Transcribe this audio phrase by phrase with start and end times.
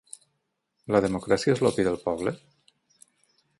[0.95, 2.35] La democràcia és l’opi del poble?